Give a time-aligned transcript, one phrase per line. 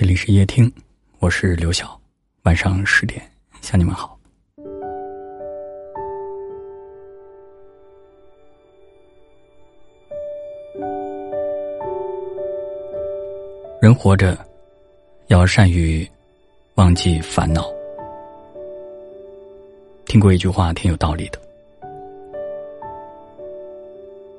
[0.00, 0.72] 这里是夜听，
[1.18, 2.00] 我是刘晓。
[2.44, 3.20] 晚上十点
[3.60, 4.18] 向你们好。
[13.82, 14.38] 人活着
[15.26, 16.08] 要善于
[16.76, 17.70] 忘记烦恼。
[20.06, 21.38] 听过一句话，挺有道理的：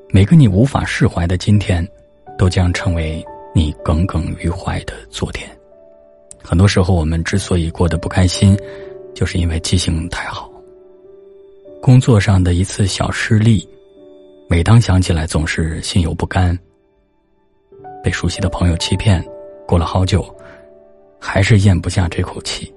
[0.10, 1.88] 每个你无法释怀的今天，
[2.36, 3.24] 都将成为
[3.54, 5.50] 你耿耿于怀的昨天。
[6.44, 8.58] 很多时候，我们之所以过得不开心，
[9.14, 10.52] 就是因为记性太好。
[11.82, 13.68] 工作上的一次小失利，
[14.48, 16.58] 每当想起来，总是心有不甘。
[18.04, 19.24] 被熟悉的朋友欺骗，
[19.68, 20.24] 过了好久，
[21.20, 22.74] 还是咽不下这口气。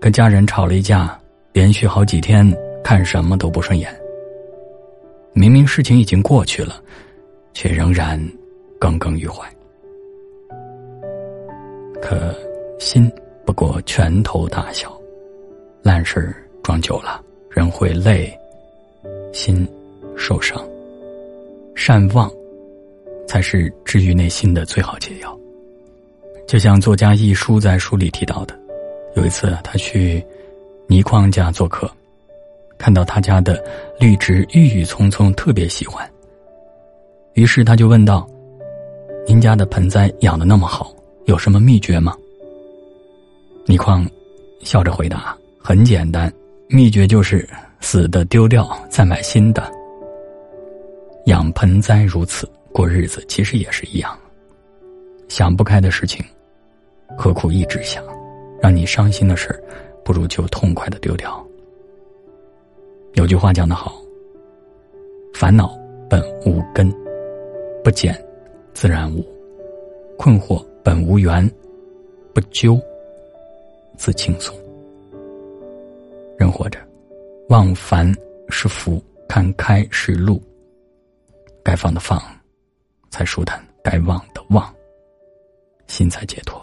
[0.00, 1.18] 跟家人吵了一架，
[1.52, 2.46] 连续好几天
[2.84, 3.92] 看什么都不顺眼。
[5.32, 6.80] 明明事情已经过去了，
[7.52, 8.20] 却仍然
[8.86, 9.44] 耿耿于怀。
[12.00, 12.32] 可
[12.78, 13.10] 心
[13.44, 14.96] 不过拳头大小，
[15.82, 17.20] 烂事装久了，
[17.50, 18.32] 人会累，
[19.32, 19.66] 心
[20.16, 20.64] 受伤。
[21.74, 22.30] 善忘，
[23.26, 25.36] 才是治愈内心的最好解药。
[26.46, 28.56] 就像作家一书在书里提到的，
[29.16, 30.24] 有一次他去
[30.86, 31.90] 倪匡家做客，
[32.78, 33.60] 看到他家的
[33.98, 36.08] 绿植郁郁葱葱，特别喜欢。
[37.34, 38.28] 于是他就问道
[39.36, 40.96] ：“您家的盆栽养的那么好？”
[41.28, 42.16] 有什么秘诀吗？
[43.66, 44.08] 倪匡
[44.60, 46.32] 笑着回答：“很简单，
[46.70, 47.46] 秘诀就是
[47.78, 49.70] 死的丢掉，再买新的。
[51.26, 54.18] 养盆栽如此，过日子其实也是一样。
[55.28, 56.24] 想不开的事情，
[57.14, 58.02] 何苦一直想？
[58.58, 59.54] 让你伤心的事，
[60.02, 61.46] 不如就痛快的丢掉。
[63.12, 64.00] 有句话讲得好：
[65.34, 66.90] 烦恼本无根，
[67.84, 68.18] 不减
[68.76, 69.24] 自然无，
[70.18, 71.50] 困惑。”本无缘，
[72.32, 72.78] 不究
[73.96, 74.54] 自轻松。
[76.38, 76.78] 人活着，
[77.48, 78.14] 忘烦
[78.50, 80.40] 是福，看开是路。
[81.64, 82.22] 该放的放，
[83.10, 84.72] 才舒坦；该忘的忘，
[85.88, 86.62] 心才解脱。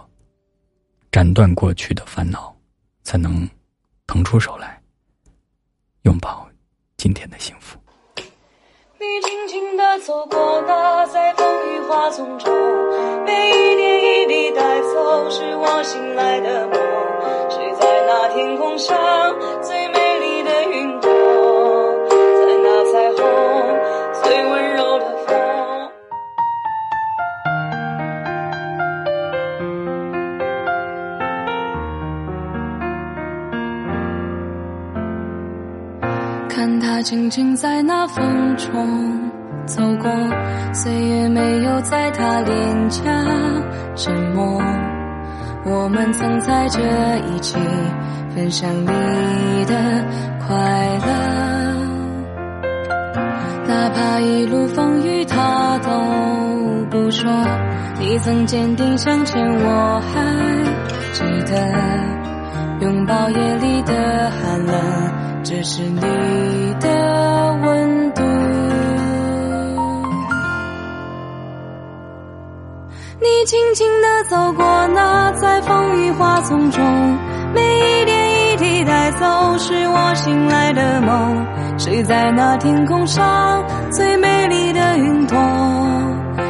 [1.12, 2.56] 斩断过去的烦恼，
[3.04, 3.46] 才能
[4.08, 4.82] 腾出手来，
[6.04, 6.48] 拥抱
[6.96, 7.63] 今天的幸福。
[10.00, 12.52] 走过那在风雨花丛中，
[13.26, 16.78] 每一点一滴带走，是我醒来的梦。
[17.50, 18.98] 谁在那天空上
[19.62, 21.10] 最美丽的云朵，
[22.10, 23.24] 在那彩虹
[24.24, 25.30] 最温柔的风。
[36.50, 39.23] 看他静静在那风中
[39.66, 40.12] 走过，
[40.74, 43.02] 岁月没有在他脸颊
[43.96, 44.62] 沉默。
[45.66, 46.80] 我们曾在这
[47.34, 47.58] 一起
[48.36, 49.74] 分享你的
[50.46, 50.56] 快
[51.00, 51.08] 乐，
[53.68, 55.90] 哪怕一路风雨他都
[56.90, 57.32] 不说。
[58.00, 60.22] 你曾坚定向前，我还
[61.14, 64.76] 记得拥抱夜里的寒冷。
[65.44, 66.02] 这是你
[66.82, 67.33] 的
[73.46, 76.84] 轻轻地走过那在风雨花丛中，
[77.54, 81.46] 每一点一滴带走是我醒来的梦。
[81.78, 85.38] 谁在那天空上最美丽的云朵？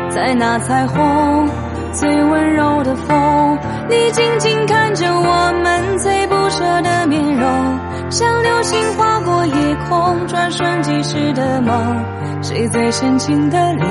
[0.10, 1.50] 在那彩虹
[1.94, 3.58] 最温柔的风？
[3.90, 7.80] 你静静看着我们最不舍的面容。
[8.12, 9.54] 像流星划过夜
[9.90, 12.06] 空，转瞬即逝的梦。
[12.44, 13.88] 谁最深情的脸，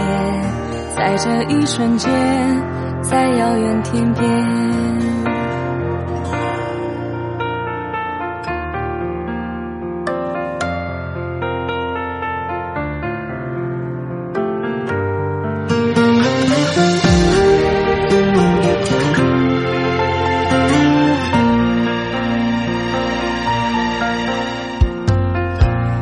[0.97, 2.11] 在这一瞬间，
[3.13, 4.23] 在遥远天边。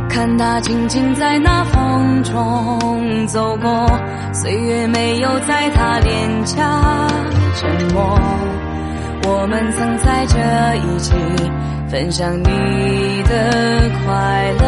[0.08, 2.79] 看他静静在那风中
[3.32, 3.86] 走过，
[4.32, 7.06] 岁月没有在他脸颊
[7.54, 8.18] 沉默。
[9.22, 10.36] 我们曾在这
[10.76, 11.14] 一起
[11.88, 14.64] 分享你的快乐，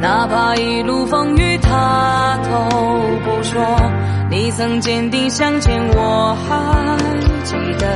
[0.00, 2.48] 哪怕一路风雨他都
[3.24, 3.60] 不说。
[4.30, 6.96] 你曾坚定向前，我还
[7.42, 7.86] 记得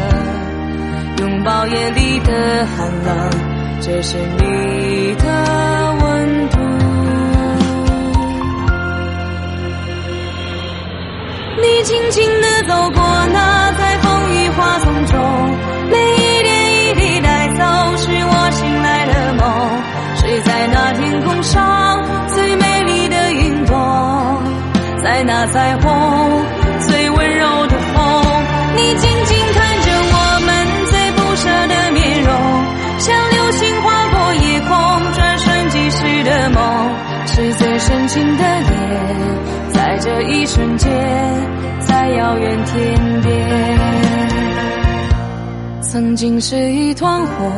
[1.22, 3.30] 拥抱夜里的寒冷。
[3.80, 5.79] 这是你的
[11.58, 15.18] 你轻轻地走过那在风雨花丛中
[15.90, 19.44] 每一点一滴带走是我醒来的梦
[20.16, 24.42] 是在那天空上最美丽的云朵
[25.02, 26.42] 在那彩虹
[26.86, 28.24] 最温柔的风
[28.76, 32.30] 你静静看着我们最不舍的面容
[33.00, 36.94] 像流星划过夜空转瞬即逝的梦
[37.26, 41.39] 是最深情的脸在这一瞬间。
[42.16, 43.78] 遥远天边，
[45.82, 47.50] 曾经是一团火，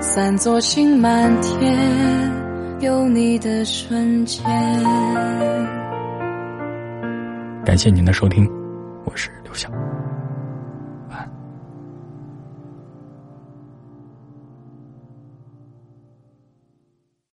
[0.00, 1.76] 散作星满天，
[2.80, 4.44] 有你的瞬间。
[7.64, 8.48] 感谢您的收听，
[9.04, 9.68] 我是刘晓。